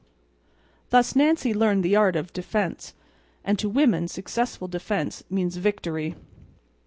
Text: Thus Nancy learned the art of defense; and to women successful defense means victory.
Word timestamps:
Thus 0.89 1.15
Nancy 1.15 1.53
learned 1.53 1.83
the 1.85 1.95
art 1.95 2.15
of 2.15 2.33
defense; 2.33 2.95
and 3.45 3.59
to 3.59 3.69
women 3.69 4.07
successful 4.07 4.67
defense 4.67 5.23
means 5.29 5.57
victory. 5.57 6.15